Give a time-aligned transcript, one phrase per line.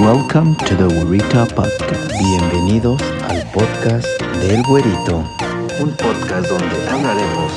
[0.00, 2.12] Welcome to the Güerito Podcast.
[2.18, 4.06] Bienvenidos al podcast
[4.40, 5.24] del Güerito.
[5.80, 7.52] Un podcast donde hablaremos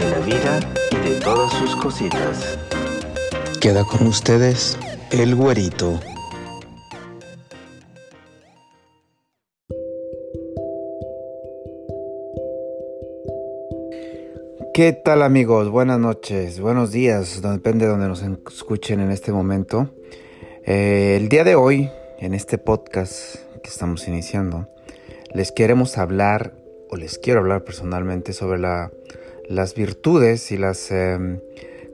[0.00, 0.60] de la vida
[0.90, 2.58] y de todas sus cositas.
[3.60, 4.76] Queda con ustedes
[5.10, 6.00] el Güerito.
[14.74, 15.70] ¿Qué tal amigos?
[15.70, 19.90] Buenas noches, buenos días, depende de donde nos escuchen en este momento.
[20.68, 24.68] Eh, el día de hoy, en este podcast que estamos iniciando,
[25.32, 26.54] les queremos hablar,
[26.90, 28.90] o les quiero hablar personalmente sobre la,
[29.48, 31.38] las virtudes y las em,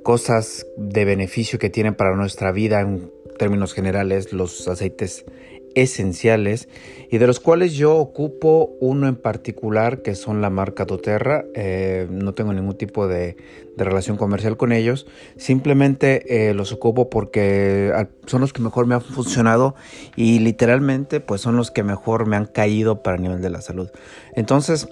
[0.02, 5.26] cosas de beneficio que tienen para nuestra vida en términos generales los aceites
[5.74, 6.68] esenciales
[7.10, 11.44] y de los cuales yo ocupo uno en particular que son la marca doTERRA.
[11.54, 13.36] Eh, no tengo ningún tipo de,
[13.76, 15.06] relación comercial con ellos.
[15.36, 17.92] Simplemente eh, los ocupo porque
[18.26, 19.74] son los que mejor me han funcionado
[20.14, 23.60] y literalmente pues son los que mejor me han caído para el nivel de la
[23.60, 23.90] salud.
[24.34, 24.88] Entonces,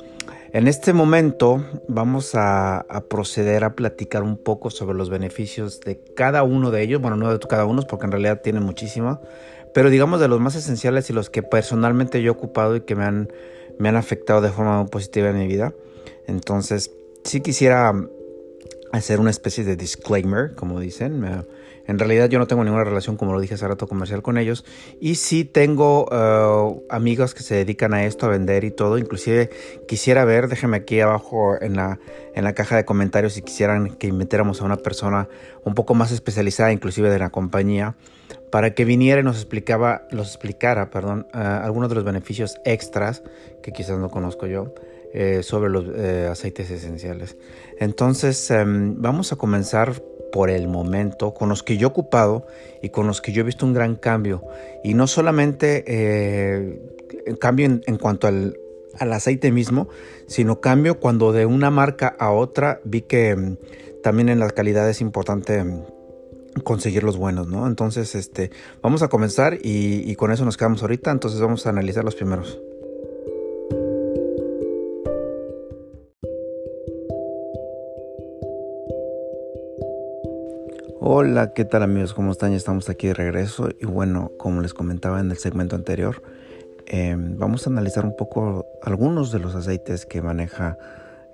[0.52, 6.42] en este momento vamos a, proceder a platicar un poco sobre los beneficios de cada
[6.42, 7.00] uno de ellos.
[7.00, 9.20] Bueno, no de cada uno porque en realidad tienen muchísimo
[9.74, 12.94] pero digamos de los más esenciales y los que personalmente yo he ocupado y que
[12.94, 13.32] me han,
[13.78, 15.72] me han afectado de forma muy positiva en mi vida.
[16.26, 16.90] Entonces,
[17.24, 17.92] sí quisiera
[18.92, 21.24] hacer una especie de disclaimer, como dicen.
[21.86, 24.64] En realidad yo no tengo ninguna relación, como lo dije hace rato, comercial con ellos.
[25.00, 28.98] Y sí tengo uh, amigos que se dedican a esto, a vender y todo.
[28.98, 29.50] Inclusive
[29.88, 31.98] quisiera ver, déjenme aquí abajo en la,
[32.34, 35.28] en la caja de comentarios si quisieran que metiéramos a una persona
[35.64, 37.96] un poco más especializada, inclusive de la compañía,
[38.50, 43.22] para que viniera y nos explicaba, los explicara, perdón, uh, algunos de los beneficios extras
[43.62, 44.74] que quizás no conozco yo.
[45.12, 47.36] Eh, sobre los eh, aceites esenciales.
[47.80, 52.46] Entonces, em, vamos a comenzar por el momento con los que yo he ocupado
[52.80, 54.44] y con los que yo he visto un gran cambio.
[54.84, 56.80] Y no solamente eh,
[57.40, 58.56] cambio en, cuanto al,
[59.00, 59.88] aceite mismo,
[60.28, 63.56] sino cambio cuando de una marca a otra vi que em,
[64.04, 65.82] también en la calidad es importante em,
[66.62, 67.66] conseguir los buenos, ¿no?
[67.66, 68.50] Entonces, este,
[68.82, 71.10] vamos a comenzar y, con eso nos quedamos ahorita.
[71.10, 72.60] Entonces vamos a analizar los primeros.
[81.00, 82.14] Hola, ¿qué tal amigos?
[82.14, 82.50] ¿Cómo están?
[82.50, 86.22] Ya estamos aquí de regreso y bueno, como les comentaba en el segmento anterior,
[86.86, 90.78] em, vamos a analizar un poco algunos de los aceites que maneja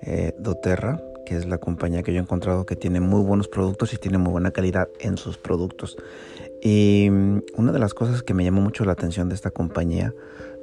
[0.01, 3.93] eh, doTERRA, que es la compañía que yo he encontrado que tiene muy buenos productos
[3.93, 5.97] y tiene muy buena calidad en sus productos.
[6.61, 10.13] Y mm, una de las cosas que me llamó mucho la atención de esta compañía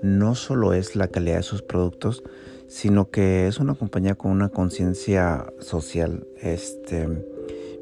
[0.01, 2.23] no solo es la calidad de sus productos,
[2.67, 6.27] sino que es una compañía con una conciencia social.
[6.41, 7.09] Este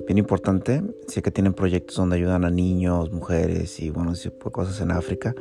[0.07, 0.83] bien importante.
[1.07, 4.13] Sé que tienen proyectos donde ayudan a niños, mujeres y bueno,
[4.51, 5.37] cosas en África.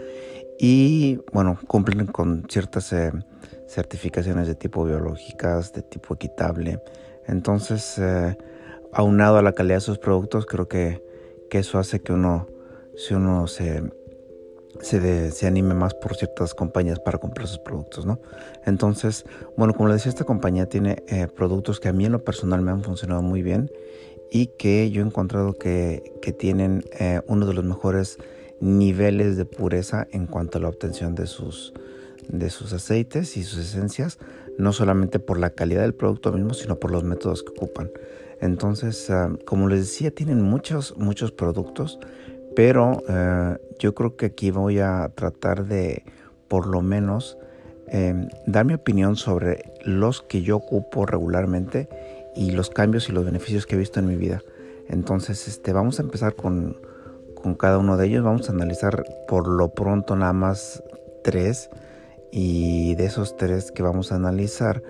[0.59, 3.11] Y bueno, cumplen con ciertas eh,
[3.67, 6.79] certificaciones de tipo biológicas, de tipo equitable.
[7.27, 8.37] Entonces, eh,
[8.91, 11.01] aunado a la calidad de sus productos, creo que,
[11.51, 12.47] eso hace que uno,
[12.95, 13.83] si uno se,
[14.79, 18.21] se, se, anime más por ciertas compañías para comprar sus productos, ¿no?
[18.65, 19.25] Entonces,
[19.57, 22.61] bueno, como les decía, esta compañía tiene eh, productos que a mí en lo personal
[22.61, 23.69] me han funcionado muy bien
[24.31, 28.17] y que yo he encontrado que, tienen eh, uno de los mejores
[28.61, 31.73] niveles de pureza en cuanto a la obtención de sus,
[32.29, 34.19] de sus aceites y sus esencias,
[34.61, 37.91] no solamente por la calidad del producto mismo, sino por los métodos que ocupan.
[38.39, 41.99] Entonces, ah, como les decía, tienen muchos, muchos productos,
[42.55, 46.03] pero eh, yo creo que aquí voy a tratar de,
[46.47, 47.37] por lo menos,
[47.87, 51.89] em, dar mi opinión sobre los que yo ocupo regularmente
[52.35, 54.41] y los cambios y los beneficios que he visto en mi vida.
[54.87, 56.77] Entonces, este, vamos a empezar con,
[57.35, 58.23] con cada uno de ellos.
[58.23, 60.83] Vamos a analizar por lo pronto nada más
[61.23, 61.69] tres.
[62.31, 64.83] Y de esos tres que vamos a analizar,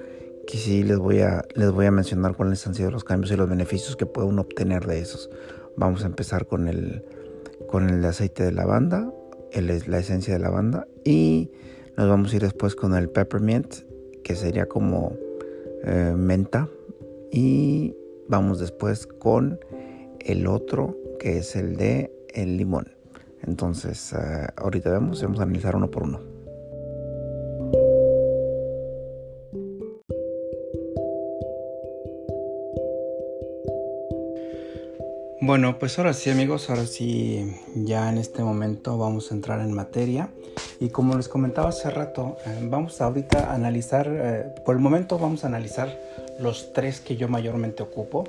[0.47, 3.35] que sí les voy a, les voy a mencionar cuáles han sido los cambios y
[3.35, 5.29] los beneficios que puede uno obtener de esos.
[5.75, 7.03] Vamos a empezar con el,
[7.67, 9.11] con el aceite de lavanda,
[9.53, 10.87] la esencia de lavanda.
[11.03, 11.51] Y
[11.97, 13.73] nos vamos a ir después con el peppermint,
[14.23, 15.17] que sería como
[15.83, 16.69] eh, menta,
[17.31, 17.95] y
[18.27, 19.59] vamos después con
[20.19, 22.91] el otro que es el de el limón.
[23.43, 26.30] Entonces, uh, ahorita vemos, vamos a analizar uno por uno.
[35.51, 39.73] Bueno, pues ahora sí amigos, ahora sí ya en este momento vamos a entrar en
[39.73, 40.29] materia
[40.79, 45.19] y como les comentaba hace rato, eh, vamos ahorita a analizar, eh, por el momento
[45.19, 45.99] vamos a analizar
[46.39, 48.23] los tres que yo mayormente ocupo.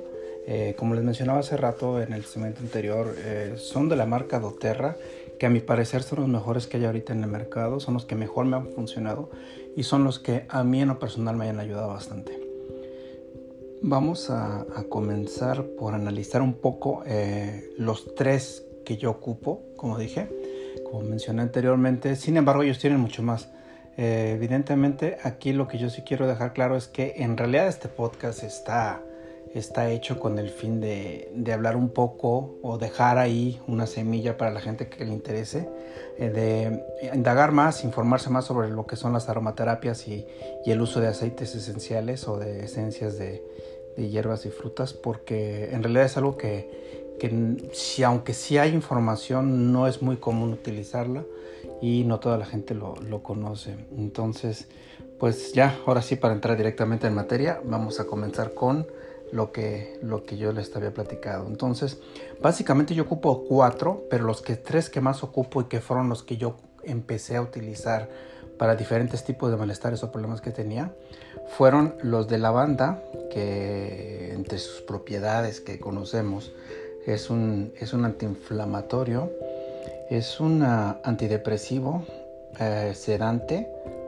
[0.47, 3.15] Eh, como les mencionaba hace rato en el segmento anterior,
[3.55, 4.97] son de la marca doTERRA,
[5.39, 8.03] que a mi parecer son los mejores que hay ahorita en el mercado, son los
[8.03, 9.29] que mejor me han funcionado
[9.77, 12.42] y son los que a mí en lo personal me han ayudado bastante.
[13.85, 20.29] Vamos a, comenzar por analizar un poco eh, los tres que yo ocupo, como dije,
[20.89, 22.15] como mencioné anteriormente.
[22.15, 23.49] Sin embargo, ellos tienen mucho más.
[23.97, 27.89] Eh, evidentemente, aquí lo que yo sí quiero dejar claro es que en realidad este
[27.89, 29.01] podcast está,
[29.53, 34.37] está hecho con el fin de, de hablar un poco o dejar ahí una semilla
[34.37, 35.67] para la gente que le interese,
[36.17, 40.25] eh, de indagar más, informarse más sobre lo que son las aromaterapias y,
[40.65, 43.43] y el uso de aceites esenciales o de esencias de,
[43.95, 48.73] de hierbas y frutas porque en realidad es algo que, que si, aunque sí hay
[48.73, 51.23] información no es muy común utilizarla
[51.81, 53.75] y no toda la gente lo, lo, conoce.
[53.97, 54.67] Entonces,
[55.19, 58.87] pues ya, ahora sí, para entrar directamente en materia, vamos a comenzar con
[59.33, 61.47] lo que, lo que yo les había platicado.
[61.47, 61.99] Entonces,
[62.41, 66.23] básicamente yo ocupo cuatro, pero los que, tres que más ocupo y que fueron los
[66.23, 68.09] que yo empecé a utilizar
[68.57, 70.93] para diferentes tipos de malestares o problemas que tenía
[71.47, 76.53] fueron los de lavanda, que entre sus propiedades que conocemos
[77.05, 79.31] es un, es un antiinflamatorio,
[80.09, 82.05] es un antidepresivo,
[82.59, 83.67] eh, sedante,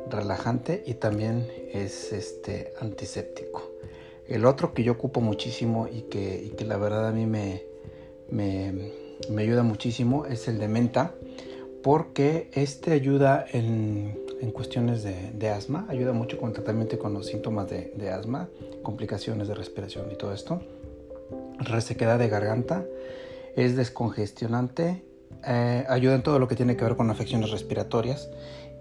[0.09, 3.71] relajante y también es este, antiséptico.
[4.27, 7.63] El otro que yo ocupo muchísimo y que, y que la verdad a mí me,
[8.29, 8.91] me,
[9.29, 11.13] me ayuda muchísimo es el de menta
[11.83, 17.13] porque este ayuda en en cuestiones de, asma, ayuda mucho con el tratamiento y con
[17.13, 18.49] los síntomas de, asma,
[18.83, 20.61] complicaciones de respiración y todo esto.
[21.59, 22.85] Resequedad de garganta,
[23.55, 25.03] es descongestionante,
[25.47, 28.29] eh, ayuda en todo lo que tiene que ver con afecciones respiratorias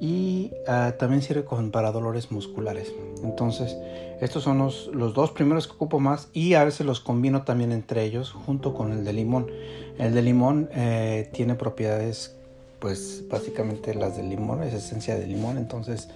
[0.00, 2.92] y eh, también sirve con, para dolores musculares.
[3.22, 3.76] Entonces,
[4.20, 7.72] estos son los, los, dos primeros que ocupo más y a veces los combino también
[7.72, 9.50] entre ellos junto con el de limón.
[9.98, 12.36] El de limón eh, tiene propiedades
[12.78, 16.08] pues básicamente las del limón, es esencia de limón, entonces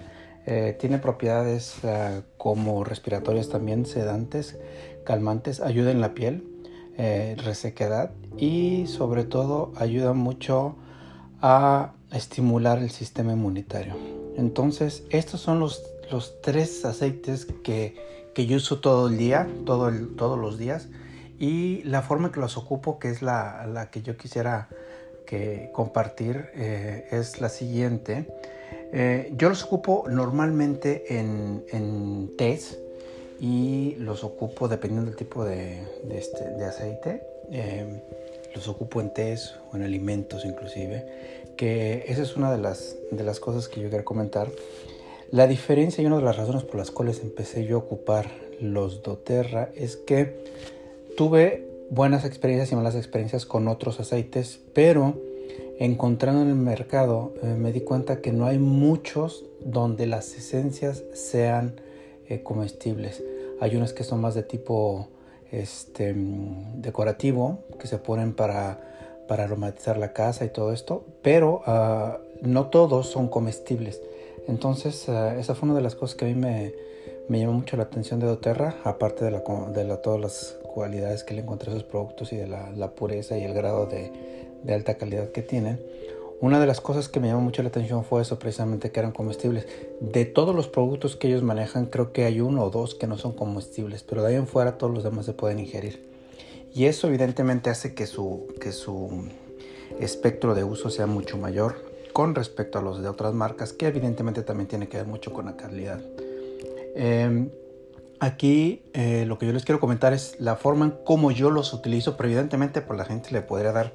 [0.46, 4.56] eh, tiene propiedades eh, como respiratorias también, sedantes,
[5.04, 6.44] calmantes, ayuda en la piel,
[6.96, 10.76] eh, resequedad y sobre todo ayuda mucho
[11.42, 13.94] a estimular el sistema inmunitario.
[14.36, 17.96] Entonces estos son los, los tres aceites que,
[18.34, 20.88] que, yo uso todo el día, todo todos los días
[21.38, 24.68] y la forma que los ocupo, que es la, la que yo quisiera
[25.28, 28.24] que compartir eh, es la siguiente.
[28.92, 32.78] Eh, yo los ocupo normalmente en, en tés
[33.38, 37.22] y los ocupo dependiendo del tipo de, este, de aceite.
[37.52, 38.02] Eh,
[38.54, 41.04] los ocupo en tés o en alimentos inclusive,
[41.56, 44.48] que esa es una de las, de las cosas que yo quiero comentar.
[45.30, 49.02] La diferencia y una de las razones por las cuales empecé yo a ocupar los
[49.02, 50.42] doTERRA es que
[51.18, 55.14] tuve buenas experiencias y malas experiencias con otros aceites, pero
[55.78, 61.04] encontrando en el mercado eh, me di cuenta que no hay muchos donde las esencias
[61.14, 61.80] sean
[62.28, 63.22] eh, comestibles.
[63.60, 65.08] Hay unas que son más de tipo
[65.50, 68.80] este, mm, decorativo, que se ponen para,
[69.28, 74.00] para aromatizar la casa y todo esto, pero ah, no todos son comestibles.
[74.46, 76.74] Entonces, ah, esa fue una de las cosas que a mí me,
[77.28, 79.42] me llamó mucho la atención de doTERRA, aparte de, la,
[80.02, 83.52] todas las cualidades que le encontré a esos productos y de la, pureza y el
[83.52, 84.10] grado de,
[84.62, 85.80] de, alta calidad que tienen.
[86.40, 89.12] Una de las cosas que me llamó mucho la atención fue eso, precisamente que eran
[89.12, 89.66] comestibles.
[90.00, 93.18] De todos los productos que ellos manejan, creo que hay uno o dos que no
[93.18, 96.08] son comestibles, pero de ahí en fuera todos los demás se pueden ingerir.
[96.72, 99.28] Y eso evidentemente hace que su, que su
[100.00, 104.42] espectro de uso sea mucho mayor con respecto a los de otras marcas, que evidentemente
[104.42, 106.00] también tiene que ver mucho con la calidad.
[107.00, 107.50] Em,
[108.18, 111.72] aquí eh, lo que yo les quiero comentar es la forma en cómo yo los
[111.72, 113.92] utilizo, pero evidentemente por pues, la gente le podría dar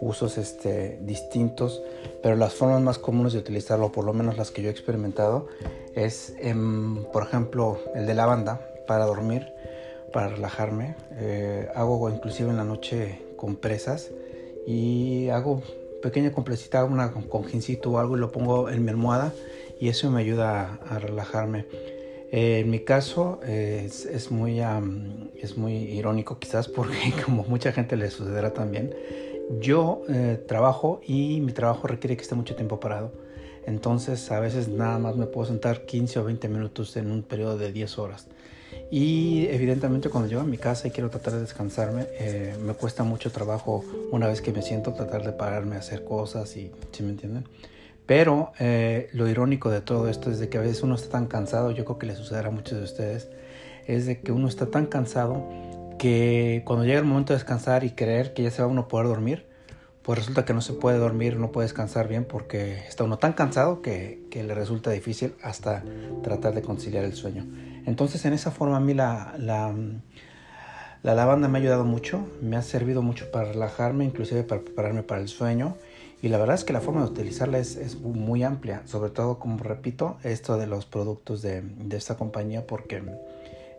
[0.00, 1.82] usos este, distintos,
[2.22, 5.48] pero las formas más comunes de utilizarlo, por lo menos las que yo he experimentado,
[5.96, 9.48] es, em, por ejemplo, el de lavanda para dormir,
[10.12, 10.94] para relajarme.
[11.16, 14.12] Eh, hago inclusive en la noche compresas
[14.64, 15.60] y hago
[16.02, 19.32] pequeña compresita, una con gincito o algo y lo pongo en mi almohada
[19.80, 21.66] y eso me ayuda a relajarme.
[22.36, 28.10] Eh, en mi caso es, muy, es muy irónico quizás porque como mucha gente le
[28.10, 28.92] sucederá también,
[29.60, 33.12] yo eh, trabajo y mi trabajo requiere que esté mucho tiempo parado.
[33.66, 37.56] Entonces a veces nada más me puedo sentar 15 o 20 minutos en un periodo
[37.56, 38.26] de 10 horas.
[38.90, 43.04] Y evidentemente cuando llego a mi casa y quiero tratar de descansarme, eh, me cuesta
[43.04, 47.04] mucho trabajo una vez que me siento tratar de pararme a hacer cosas y, ¿sí
[47.04, 47.44] me entienden?
[48.06, 51.70] Pero eh, lo irónico de todo esto es que a veces uno está tan cansado,
[51.70, 53.30] yo creo que le sucederá a muchos de ustedes,
[53.86, 55.46] es de que uno está tan cansado
[55.98, 58.88] que cuando llega el momento de descansar y creer que ya se va uno a
[58.88, 59.46] poder dormir,
[60.02, 63.32] pues resulta que no se puede dormir, no puede descansar bien porque está uno tan
[63.32, 65.82] cansado que, le resulta difícil hasta
[66.22, 67.46] tratar de conciliar el sueño.
[67.86, 69.74] Entonces en esa forma a mí la, la,
[71.02, 75.02] la lavanda me ha ayudado mucho, me ha servido mucho para relajarme, inclusive para prepararme
[75.04, 75.76] para el sueño.
[76.24, 79.38] Y la verdad es que la forma de utilizarla es, es muy amplia, sobre todo
[79.38, 83.02] como repito, esto de los productos de, de esta compañía porque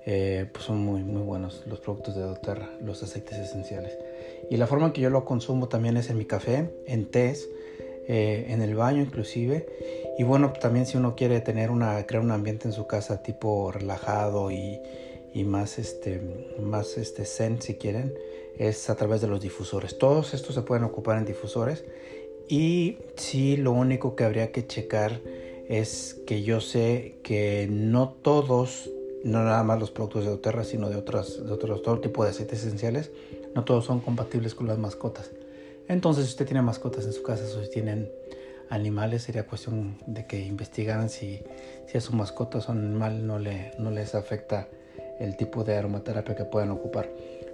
[0.06, 3.98] eh, pues son muy, muy buenos los productos de doTERRA, los aceites esenciales.
[4.52, 7.50] Y la forma en que yo lo consumo también es en mi café, en tés,
[8.08, 9.66] eh, en el baño inclusive.
[10.20, 13.72] Y bueno, también si uno quiere tener una, crear un ambiente en su casa tipo
[13.72, 14.80] relajado y,
[15.34, 16.22] y más, este,
[16.62, 18.14] más este zen si quieren,
[18.60, 19.98] es a través de los difusores.
[19.98, 21.84] Todos estos se pueden ocupar en difusores.
[22.48, 25.22] Y sí, lo único que habría que checar
[25.68, 28.90] es que yo sé que no todos
[29.26, 32.30] no nada más los productos de doTERRA, sino de, otras, de otros, todo tipo de
[32.30, 33.12] aceites esenciales,
[33.56, 35.32] no todos son compatibles con las mascotas.
[35.88, 38.12] Entonces, si usted tiene mascotas en su casa o si tienen
[38.70, 41.42] animales, sería cuestión de que investigaran si,
[41.88, 44.68] si a su mascota o su animal no, le, no les afecta
[45.20, 47.10] el tipo de aromaterapia que puedan ocupar.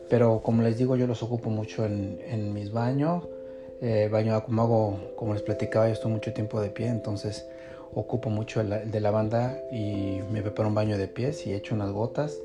[0.10, 3.30] Pero como les digo, yo los ocupo mucho en, en mis baños.
[3.82, 7.48] Eh, baño como hago, como les platicaba, yo estoy mucho tiempo de pie, entonces
[7.96, 11.92] ocupo mucho el, de lavanda y me preparo un baño de pies y echo unas
[11.92, 12.38] gotas.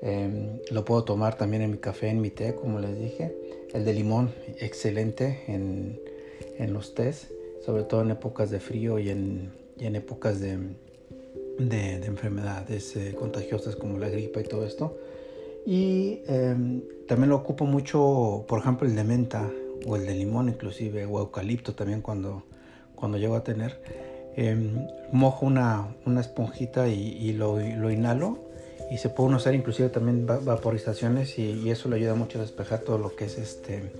[0.00, 3.34] Em, lo puedo tomar también en mi café, en mi té, como les dije.
[3.74, 5.98] El de limón, excelente en,
[6.58, 7.28] en los tés,
[7.64, 10.56] sobre todo en épocas de frío y en, y en épocas de,
[11.58, 14.96] de, enfermedades eh, contagiosas como la gripa y todo esto.
[15.66, 19.50] Y em, también lo ocupo mucho, por ejemplo, el de menta
[19.86, 22.44] o el de limón inclusive, o eucalipto también cuando,
[22.94, 23.80] cuando llego a tener.
[24.36, 28.38] Em, mojo una, una esponjita y, lo, lo, inhalo
[28.90, 32.98] y se puede usar inclusive también vaporizaciones y, eso le ayuda mucho a despejar todo
[32.98, 33.90] lo que es este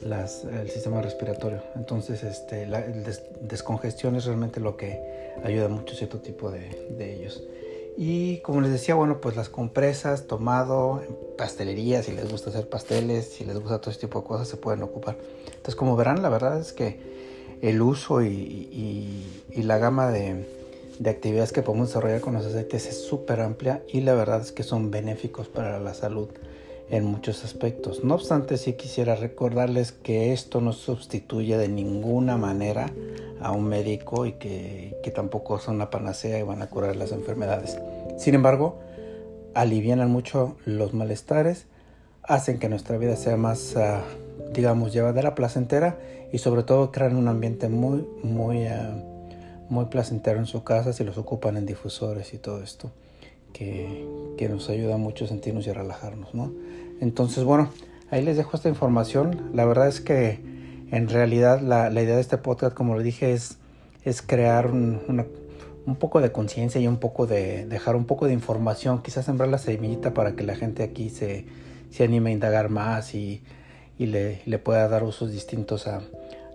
[0.00, 2.80] las, el sistema respiratorio entonces este la
[3.42, 4.98] descongestión es realmente lo que
[5.44, 7.42] ayuda mucho a cierto tipo de, de, ellos
[7.96, 11.02] y como les decía bueno pues las compresas tomado
[11.38, 14.56] pastelería si les gusta hacer pasteles si les gusta todo este tipo de cosas se
[14.56, 15.16] pueden ocupar.
[15.46, 17.16] Entonces como verán la verdad es que
[17.62, 19.24] el uso y,
[19.56, 20.44] la gama de,
[21.06, 24.62] actividades que podemos desarrollar con los aceites es súper amplia y la verdad es que
[24.62, 26.28] son benéficos para la salud
[26.90, 28.04] en muchos aspectos.
[28.04, 32.90] No obstante, sí quisiera recordarles que esto no sustituye de ninguna manera
[33.40, 37.78] a un médico y que, tampoco son una panacea y van a curar las enfermedades.
[38.18, 38.80] Sin embargo,
[39.54, 41.66] alivianan mucho los malestares,
[42.22, 44.02] hacen que nuestra vida sea más, ah,
[44.52, 45.96] digamos, llevadera, placentera
[46.32, 48.80] y sobre todo crean un ambiente muy, muy, eh,
[49.68, 52.90] muy placentero en su casa si los ocupan en difusores y todo esto,
[53.56, 56.52] que, nos ayuda mucho a sentirnos y a relajarnos, ¿no?
[57.00, 57.70] Entonces, bueno,
[58.10, 59.50] ahí les dejo esta información.
[59.54, 60.40] La verdad es que
[60.90, 63.58] en realidad la, idea de este podcast, como lo dije, es,
[64.04, 65.26] es crear un,
[65.86, 69.48] un poco de conciencia y un poco de dejar un poco de información, quizás sembrar
[69.48, 71.46] la semillita para que la gente aquí se,
[71.90, 73.42] se anime a indagar más y
[73.98, 76.02] y le, le pueda dar usos distintos a,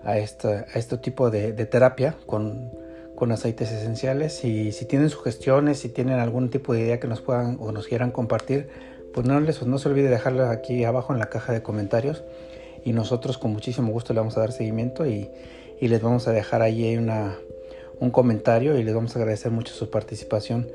[0.03, 2.71] a, a este tipo de, de terapia con,
[3.21, 4.43] con, aceites esenciales.
[4.43, 7.87] Y si tienen sugestiones, si tienen algún tipo de idea que nos puedan o nos
[7.87, 8.67] quieran compartir,
[9.13, 12.23] pues no, les, no se olvide dejarlo aquí abajo en la caja de comentarios
[12.83, 15.29] y nosotros con muchísimo gusto le vamos a dar seguimiento y,
[15.79, 17.37] y les vamos a dejar ahí una,
[17.99, 20.67] un comentario y les vamos a agradecer mucho su participación.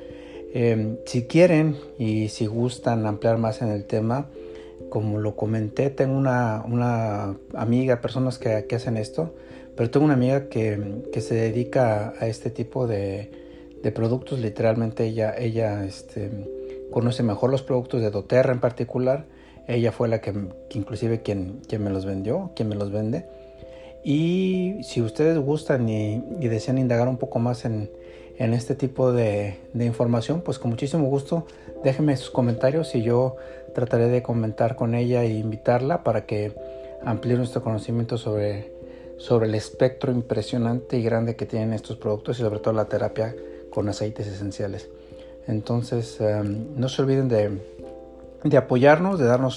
[0.55, 4.29] Eh, si quieren y si gustan ampliar más en el tema,
[4.89, 9.35] como lo comenté, tengo una, una amiga, personas que, que, hacen esto,
[9.77, 13.31] pero tengo una amiga que, que se dedica a este tipo de,
[13.83, 14.41] de productos.
[14.41, 16.31] Literalmente ella, ella este,
[16.91, 19.27] conoce mejor los productos de doTERRA en particular.
[19.69, 20.33] Ella fue la que,
[20.71, 23.27] inclusive quien, quien, me los vendió, quien me los vende.
[24.05, 27.91] Y si ustedes gustan y, y desean indagar un poco más en,
[28.39, 31.47] en este tipo de, de, información, pues con muchísimo gusto
[31.83, 33.37] déjenme sus comentarios y yo
[33.75, 36.55] trataré de comentar con ella e invitarla para que
[37.05, 38.73] amplíe nuestro conocimiento sobre,
[39.19, 43.35] sobre el espectro impresionante y grande que tienen estos productos y sobre todo la terapia
[43.71, 44.89] con aceites esenciales.
[45.47, 47.51] Entonces, em, no se olviden de,
[48.43, 49.55] de, apoyarnos, de darnos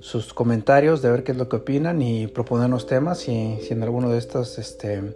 [0.00, 3.18] sus comentarios, de ver qué es lo que opinan y proponernos temas.
[3.18, 5.14] Si, si en alguno de estos este,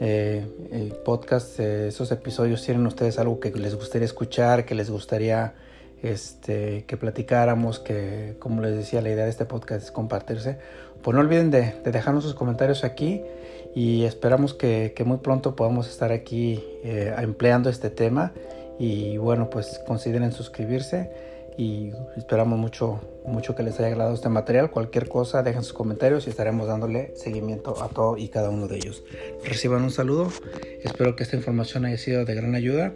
[0.00, 5.54] eh, podcasts, eh, esos episodios, tienen ustedes algo que les gustaría escuchar, que les gustaría
[6.02, 10.58] este, que platicáramos, que como les decía, la idea de este podcast es compartirse.
[11.02, 13.22] Pues no olviden de, de dejarnos sus comentarios aquí
[13.76, 18.32] y esperamos que, muy pronto podamos estar aquí eh, empleando este tema.
[18.78, 21.10] Y bueno, pues consideren suscribirse
[21.58, 24.70] y esperamos mucho, mucho que les haya agradado este material.
[24.70, 28.76] Cualquier cosa, dejen sus comentarios y estaremos dándole seguimiento a todo y cada uno de
[28.76, 29.04] ellos.
[29.44, 30.32] Reciban un saludo,
[30.82, 32.94] espero que esta información haya sido de gran ayuda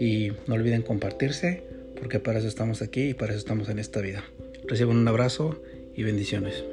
[0.00, 1.71] y no olviden compartirse
[2.02, 4.24] porque para eso estamos aquí y para eso estamos en esta vida.
[4.66, 5.62] Reciban un abrazo
[5.94, 6.64] y bendiciones.